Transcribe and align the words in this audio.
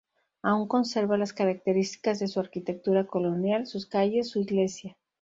Aún 0.41 0.67
conserva 0.67 1.15
las 1.15 1.31
características 1.31 2.17
de 2.17 2.27
su 2.27 2.39
arquitectura 2.39 3.05
colonial; 3.05 3.67
sus 3.67 3.85
calles, 3.85 4.31
su 4.31 4.39
iglesia. 4.39 4.97